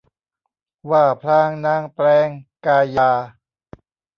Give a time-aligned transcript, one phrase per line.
[0.91, 2.27] ว่าพลางนางแปลง
[2.65, 3.11] กายา